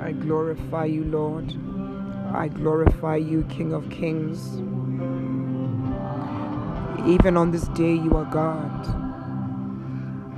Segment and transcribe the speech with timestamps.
[0.00, 1.52] I glorify you, Lord.
[2.32, 4.58] I glorify you, King of Kings.
[7.08, 8.86] Even on this day, you are God.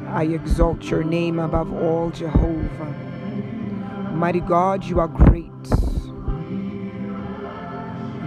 [0.08, 2.94] I exalt your name above all, Jehovah.
[4.14, 5.44] Mighty God, you are great.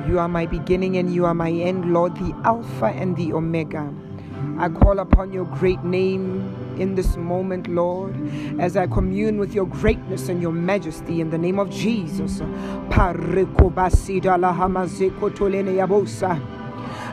[0.08, 3.92] You are my beginning and you are my end, Lord, the Alpha and the Omega.
[4.60, 8.16] I call upon your great name in this moment, Lord,
[8.60, 12.42] as I commune with your greatness and your majesty in the name of Jesus.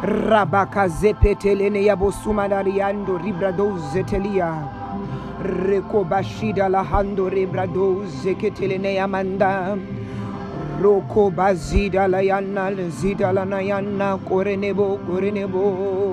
[0.03, 4.69] Rabaka zepetelene yabosumadariando ribrado zetelia.
[5.43, 6.05] Reko
[6.71, 7.29] lahando
[8.07, 8.95] zeketelene
[12.09, 16.10] layana zida lanayana korenebo korenebo.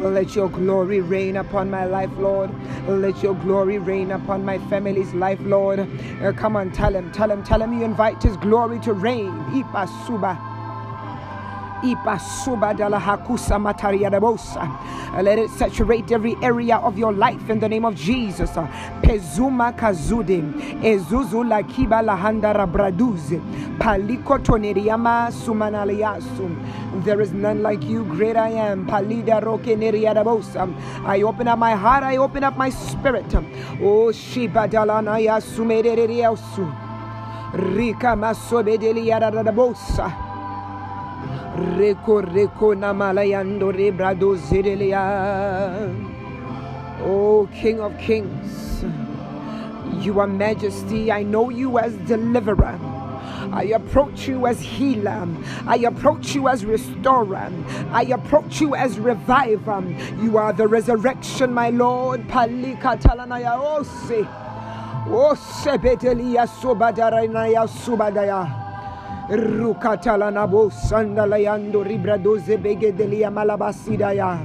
[0.00, 2.50] Let your glory reign upon my life, Lord.
[2.88, 5.80] Let your glory reign upon my family's life, Lord.
[6.22, 9.30] Uh, come on, tell him, tell him, tell him you invite his glory to reign.
[9.52, 10.49] Ipasuba.
[15.22, 18.50] Let it saturate every area of your life in the name of Jesus.
[19.02, 20.42] Pezuma kazude,
[20.82, 23.40] ezuzu la kiba la handara braduze,
[23.78, 26.56] paliko toneriama sumanaliasum.
[27.04, 28.86] There is none like you, great I am.
[28.86, 30.72] Palida roke neriadabosa.
[31.04, 33.34] I open up my heart, I open up my spirit.
[33.82, 36.72] Oh, Shiba dalanaya sumereriausu.
[37.74, 40.29] Rika masobedeliadabosa.
[41.60, 45.92] Reko reko namalayando rebrado zedelia.
[47.02, 48.82] Oh, King of Kings,
[50.02, 51.12] you are majesty.
[51.12, 52.78] I know you as deliverer.
[53.52, 55.28] I approach you as healer.
[55.66, 57.52] I approach you as restorer.
[57.90, 59.82] I approach you as reviver.
[60.22, 62.26] You are the resurrection, my Lord.
[62.28, 64.26] Palika talanaya ose.
[65.10, 68.69] Ose bedelia subadaranaya subadaya.
[69.30, 74.42] Rukatalana sandalayando ribradoze begedelia malabasidaya.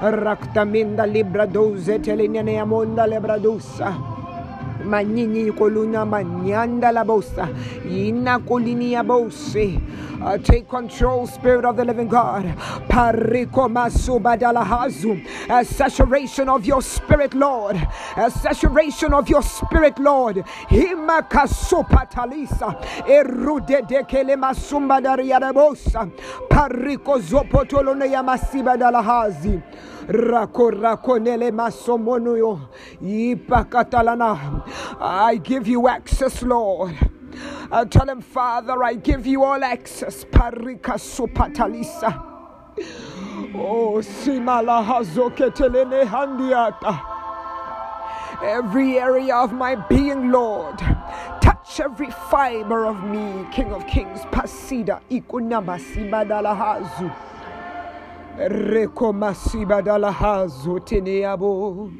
[0.00, 4.19] Raktaminda libradoze telinea monda lebradusa.
[4.84, 7.48] Manini coluna manyanda la bosa.
[7.84, 9.80] Ina colinia bose.
[10.22, 12.44] Uh, take control, Spirit of the Living God.
[12.88, 15.18] Pariko masubadalahazu.
[15.48, 17.76] A saturation of your Spirit, Lord.
[18.16, 20.44] A saturation of your Spirit, Lord.
[20.68, 22.76] Himakasupatalisa.
[23.08, 26.10] Erude de kelema sumbadariadabosa.
[26.50, 29.62] Pariko zopotolone rako
[30.08, 32.60] nele masomonuyo.
[33.02, 34.64] Ipakatalana.
[35.00, 36.96] I give you access, Lord.
[37.70, 40.24] I tell him, Father, I give you all access.
[40.24, 42.26] Parika supatalisa.
[43.54, 47.00] Oh, simala hazoketelene handiata.
[48.42, 50.78] Every area of my being, Lord.
[51.40, 54.20] Touch every fiber of me, King of Kings.
[54.32, 56.56] Pasida ikunama sibadala
[58.38, 58.48] hazu.
[58.48, 61.90] Reko masibadala hazu teneabo.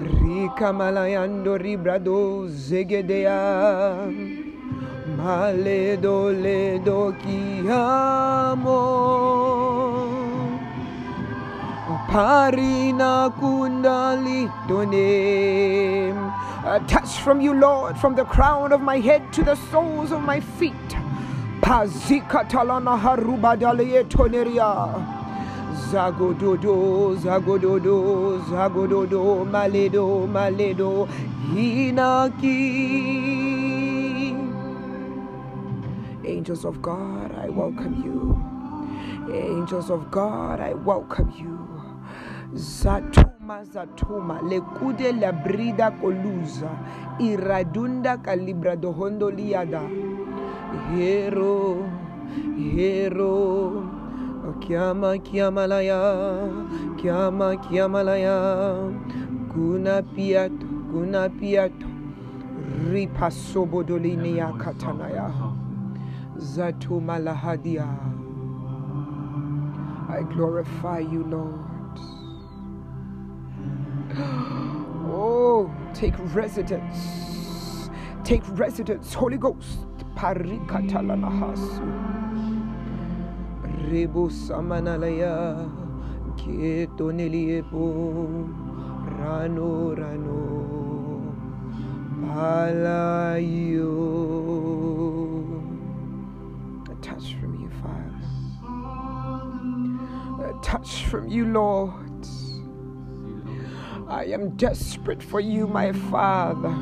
[0.00, 4.08] Rika malayando ribrado zegedea.
[5.16, 8.80] Maledo ledo ki amo.
[12.08, 16.32] Parina kundalito name.
[16.66, 20.22] A touch from you, Lord, from the crown of my head to the soles of
[20.22, 20.74] my feet.
[21.60, 23.56] Pazika talana haruba
[24.08, 25.23] toneria.
[25.74, 31.08] Zagododo, Zagododo, Zagododo, Maledo, Maledo,
[31.50, 32.54] Hinaki.
[36.24, 38.38] Angels of God, I welcome you.
[39.34, 41.58] Angels of God, I welcome you.
[42.54, 46.70] Zatuma, Zatuma, Lekude la brida colusa,
[47.18, 49.82] Iradunda calibra dohondo liada.
[50.94, 51.84] Hero,
[52.56, 53.53] hero.
[54.64, 58.90] Kiama Kiamalaya, Kiama Kiamalaya,
[59.52, 61.86] Guna Piato, Guna Piato,
[62.88, 65.30] Ripasobodolinia Katanaya,
[66.38, 67.86] Zatu Malahadia.
[70.08, 71.98] I glorify you, Lord.
[75.12, 77.90] Oh, take residence.
[78.24, 79.80] Take residence, Holy Ghost.
[80.16, 82.23] Parikatalanahasu.
[83.90, 85.68] Rebu samanalaya
[86.36, 87.84] Keto niliepo
[89.18, 90.40] Rano rano
[92.20, 93.92] Palayo
[96.90, 98.20] A touch from you, Father.
[100.48, 101.94] A touch from you, Lord.
[104.08, 106.74] I am desperate for you, my Father.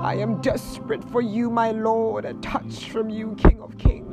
[0.00, 2.24] I am desperate for you, my Lord.
[2.24, 4.05] A touch from you, King of Kings.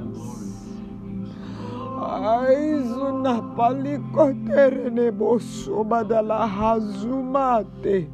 [2.04, 8.10] Aizuna palikotere neboso badala hazumate.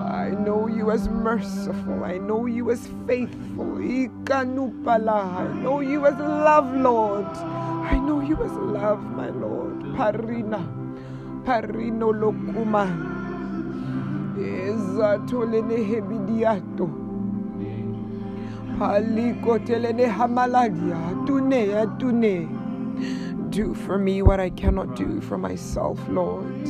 [0.00, 2.04] I know you as merciful.
[2.04, 3.78] I know you as faithful.
[3.78, 5.24] Ikanupala.
[5.44, 7.26] I know you as love, Lord.
[7.26, 9.82] I know you as love, my Lord.
[9.96, 10.60] Parina.
[11.44, 12.86] Parino lokuma.
[14.38, 17.09] Ezatolene hebidiato.
[23.50, 26.64] Do for me what I cannot do for myself, Lord.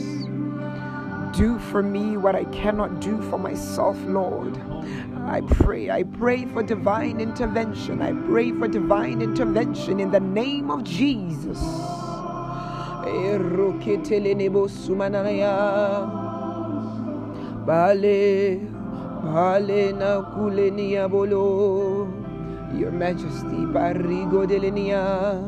[1.33, 4.59] Do for me what I cannot do for myself, Lord.
[5.29, 8.03] I pray, I pray for divine intervention.
[8.03, 11.61] I pray for divine intervention in the name of Jesus.
[17.65, 18.80] Bale,
[19.25, 22.09] bale na kulenia bolo.
[22.77, 25.41] Your Majesty, barigo delenia.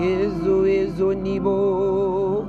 [0.00, 2.46] Yezo ezo nibo.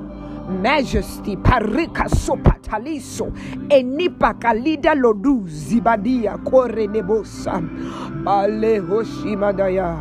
[0.62, 3.32] Majesty, parika sopataliso,
[3.68, 7.60] enipa kalida lodu zibadia kore nebosa.
[8.24, 9.96] Bale hoshimadaya.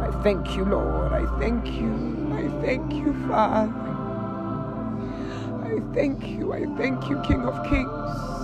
[0.00, 1.12] I thank you, Lord.
[1.12, 1.92] I thank you.
[2.32, 3.72] I thank you, Father.
[5.64, 6.52] I thank you.
[6.52, 8.35] I thank you, King of Kings.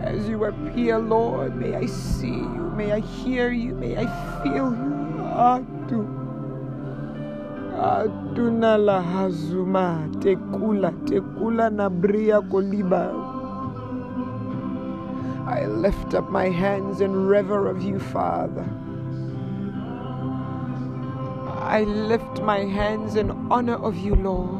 [0.00, 2.72] As you appear, Lord, may I see you.
[2.76, 3.74] May I hear you.
[3.74, 4.06] May I
[4.42, 5.18] feel you.
[5.34, 6.06] Adu.
[7.74, 10.08] Aduna la hazuma.
[10.20, 10.92] Tekula.
[11.06, 11.70] Tekula
[12.48, 13.10] koliba.
[15.48, 18.68] I lift up my hands in rever of you, Father.
[21.60, 24.57] I lift my hands in honor of you, Lord.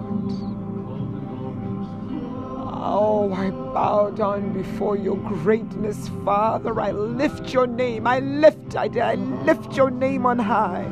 [2.90, 6.80] Oh, I bow down before your greatness, Father.
[6.80, 8.06] I lift your name.
[8.06, 10.88] I lift, I, I lift your name on high.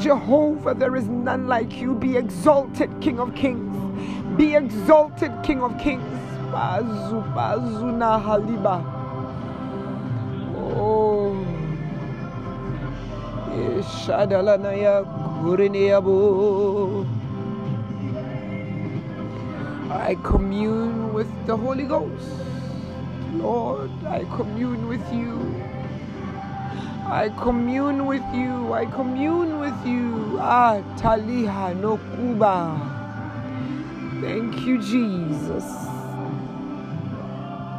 [0.00, 1.94] Jehovah, there is none like you.
[1.94, 3.76] Be exalted, King of Kings.
[4.36, 6.02] Be exalted, King of Kings.
[6.50, 8.82] Bazu, bazu na haliba.
[10.76, 11.36] Oh.
[13.80, 15.04] Shadalanaya
[15.44, 17.15] Guriniabu.
[19.96, 22.28] I commune with the Holy Ghost.
[23.32, 25.40] Lord, I commune with you.
[27.06, 28.72] I commune with you.
[28.74, 30.38] I commune with you.
[30.38, 32.76] Ah, Taliha no Kuba.
[34.20, 35.64] Thank you, Jesus.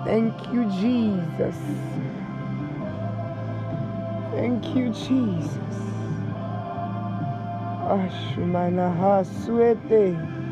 [0.04, 1.58] Thank you, Jesus.
[4.31, 5.78] Thank you, Jesus.
[7.88, 10.47] Ashumana Hasuete.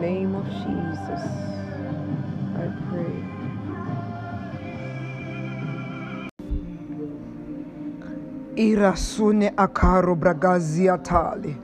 [0.00, 1.22] Name of Jesus,
[2.54, 3.18] I pray.
[8.56, 11.56] Irasune akaro bragazi atali.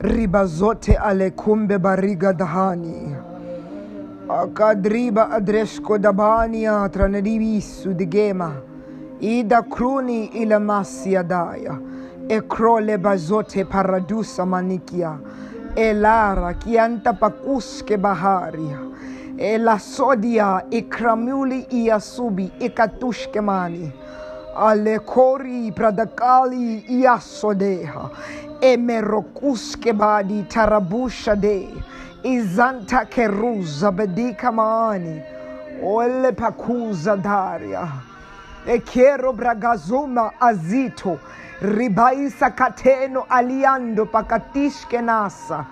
[0.00, 3.16] Riba zote ale kumbe bariga dahani.
[4.28, 8.52] Akadriba adresko dabania tranedivisu di gema.
[9.20, 11.78] Ida kruni ila masia daya.
[12.28, 15.18] Ekrole bazote paradusa manikia.
[15.76, 18.78] Elara kianta pakuske baharia.
[19.38, 23.90] Ela sodia ikramuli iasubi ikatushke mani.
[24.56, 28.10] Alekori pradakali iasodeha.
[30.48, 31.68] Tarabusha de.
[32.22, 35.22] Izanta keruza bedika maani.
[35.82, 38.11] Ole pakuza daria.
[38.66, 41.18] Ekero bragazuma azito.
[41.60, 45.66] Ribaisa kateno aliando pakatishke nasa.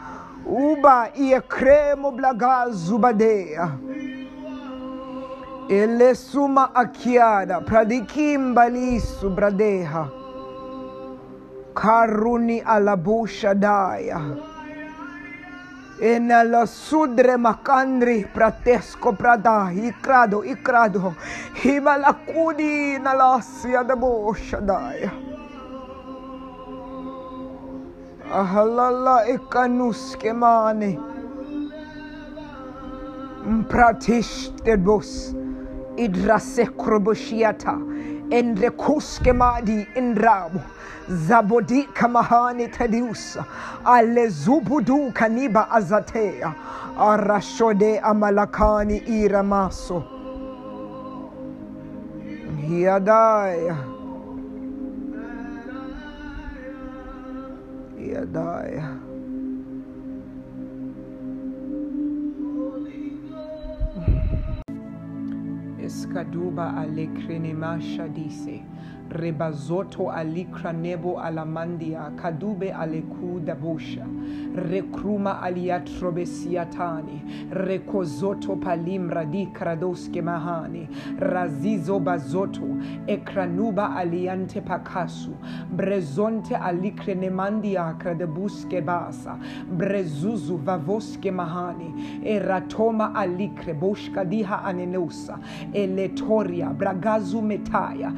[0.47, 3.71] Uba ie kremo blagazu badea.
[5.69, 10.09] Ele suma akiada pradikimba lisu bradeha.
[11.75, 14.50] Karuni alabusha daya.
[16.03, 21.15] E nella sudre macandri pratesco prada ikrado ikrado
[21.63, 25.13] himalakudi nalasia da bosha daya.
[28.33, 30.99] Ahalala ikanuske mane.
[33.69, 35.35] Pratishte bus
[35.97, 40.61] idrasekroboshiata endre endrekuske madi indrabu
[41.09, 43.45] zabodika mahani tadiusa
[43.85, 46.55] alezubudu kaniba azatea.
[46.99, 50.05] Arashode amalakani iramaso.
[52.71, 53.77] Yadaya
[57.99, 59.10] yadaya
[65.91, 68.63] Eskaduba alekrenemasha dise.
[69.11, 72.13] Rebazoto alikranebo alamandia.
[72.17, 74.07] Kadube aleku dabusha.
[74.55, 77.23] Rekruma aliatrobesiatani.
[77.51, 80.89] Rekozoto palimra di kradoske mahani.
[81.19, 82.63] Razizo bazoto.
[83.07, 85.35] Ekranuba aliante pakasu.
[85.75, 89.37] Brezonte alikrenemandia kradebuske basa.
[89.77, 92.21] Brezuzu vavoske mahani.
[92.25, 95.39] Eratoma alikre boshka diha anenusa.
[95.75, 98.13] Eletoria bragazu metaya.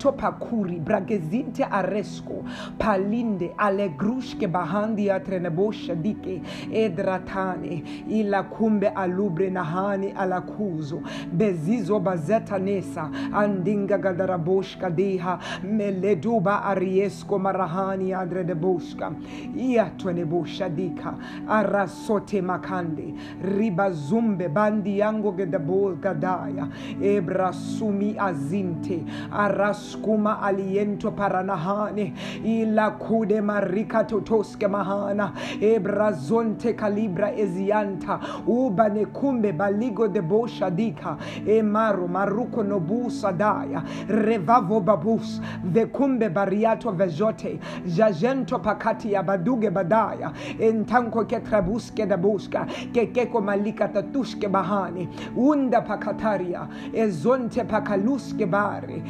[0.00, 2.42] Izito pakuri bragezinte aresco.
[2.78, 6.40] Palinde alegrushke bahandi atrenebosha dike.
[6.72, 7.84] Edratane.
[8.08, 11.02] Ila kumbe alubre nahani alakuzo.
[11.36, 13.10] Bezizo bazeta nesa.
[13.32, 15.38] Andinga gadaraboshka deha.
[15.64, 19.12] Meleduba ariesco marahani adre de boshka.
[19.54, 19.90] Ia
[20.74, 21.14] dika.
[21.46, 23.14] Arasote makande.
[23.42, 26.68] Ribazumbe bandi yango gedabo gadaya.
[27.02, 27.52] Ebra
[28.18, 29.04] azinte.
[29.90, 32.12] Araskuma aliento paranahane.
[32.44, 35.32] Ila kude marika totoske mahana.
[35.60, 38.20] Ebra zonte calibra ezianta.
[38.46, 41.16] Ubane kumbe baligo de bosha dika.
[41.46, 43.82] Emaro maruko nobu sadaya.
[44.08, 45.40] Revavo babus.
[45.64, 47.58] Vekumbe bariato vejote.
[47.86, 50.32] Jajento pakati ya baduge badaya.
[50.58, 52.66] Entanko ketrabuske da buska.
[52.92, 55.08] Kekeko malika tatushke bahani.
[55.36, 56.68] Unda pakataria.
[56.94, 59.02] Ezonte pakaluske bare.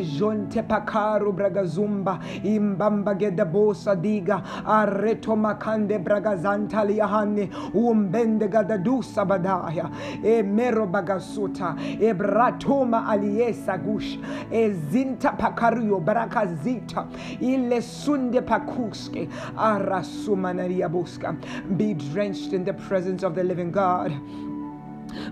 [0.00, 2.18] Alejonte pakaru bragazumba.
[2.42, 4.42] Imbamba geda bosa diga.
[4.64, 7.50] Areto makande bragazanta liahane.
[7.74, 9.90] Umbende gadadusa badaya.
[10.24, 11.76] E mero bagasuta.
[12.00, 14.18] E bratoma aliesa gush.
[14.50, 17.06] E zinta pakario barakazita.
[17.40, 19.28] Ile sunde pakuske.
[19.56, 21.36] Arasumanaria buska.
[21.76, 24.12] Be drenched in the presence of the living God.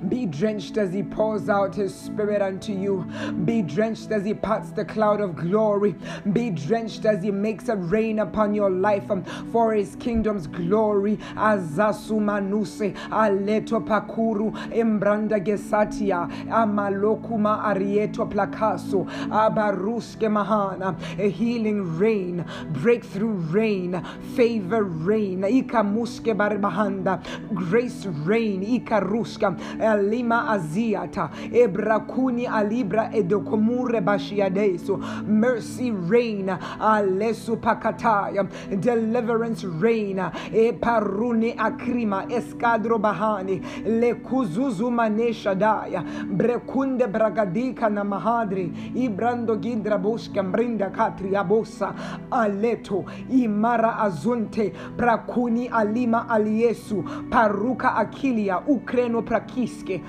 [0.08, 3.04] Be drenched as he pours out his spirit unto you.
[3.44, 5.94] Be drenched as he parts the cloud of glory.
[6.32, 11.16] Be drenched as he makes it rain upon your life um, for his kingdom's glory.
[11.36, 24.02] Azasumanuse aleto pakuru embranda gesatia amalokuma arieto plakaso abaruske mahana a healing rain breakthrough rain
[24.34, 27.22] favor rain ikamuske barbahanda
[27.54, 36.46] grace rain ikaruska Elima aziata, ebrakuni alibra edokomure bashiadeso, mercy rain,
[36.80, 38.48] alesu pakataya,
[38.80, 40.16] deliverance rain,
[40.52, 50.42] eparuni akrima, escadro bahani, le kuzuzu manesha daya, brekunde bragadika na mahadri, ibrando gindra boshka
[50.42, 51.94] mbrinda katri abosa,
[52.30, 60.00] aleto, imara azunte, prakuni alima aliesu, paruka akilia, ukreno praki kiske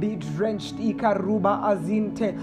[0.00, 2.34] be drenched ikaruba azinte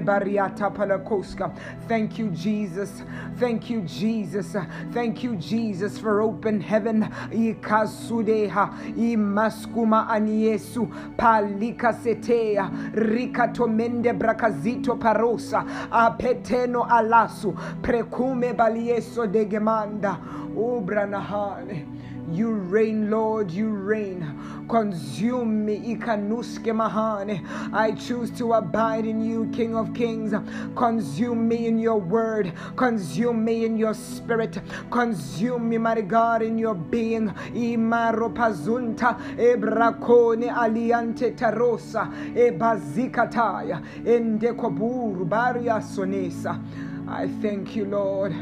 [0.00, 1.50] bariata palakoska
[1.88, 3.02] thank you jesus.
[3.38, 4.56] Thank you jesus.
[4.92, 7.02] Thank you jesus for open heaven.
[7.30, 17.52] Ikasudeha imaskuma aniesu palika setea rikatomende brakazito parosa apeteno alasu
[17.82, 20.18] prekume balieso de gemanda
[20.56, 21.86] ubranahane
[22.30, 24.66] you reign, Lord, you reign.
[24.68, 27.40] Consume me, ikanuske mahane.
[27.72, 30.34] I choose to abide in you, King of Kings.
[30.74, 32.52] Consume me in your word.
[32.74, 34.58] Consume me in your spirit.
[34.90, 37.28] Consume me, my God, in your being.
[37.54, 46.60] Imaro pazunta, ebrakone aliante tarosa, ebazikataya, endekoburu baria sonesa.
[47.08, 48.34] I thank you, Lord.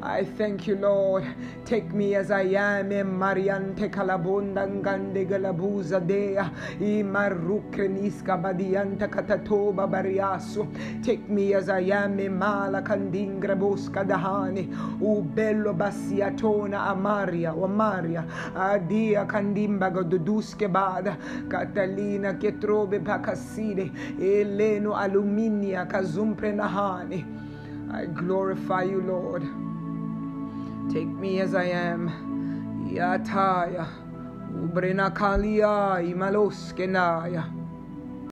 [0.00, 1.24] I thank you, Lord.
[1.64, 2.90] Take me as I am.
[2.90, 6.48] Mariante calabunda ngande galabuza dea.
[6.80, 10.68] I marukreniska badianta katatoba bariaso.
[11.02, 12.16] Take me as I am.
[12.38, 14.68] Mala kandingra bosca dahani.
[15.34, 16.92] Bello bassiatona.
[17.56, 18.24] O Maria.
[18.54, 21.16] Adia candimba goduduske bada.
[21.48, 23.90] Catalina che trobe pacaside.
[24.20, 27.50] Eleno aluminia kazumpre nahani.
[27.92, 29.42] I glorify you, Lord.
[30.92, 32.08] Take me as I am.
[32.90, 33.86] Yataya.
[34.54, 37.61] Ubrena kalia imaloskenaya.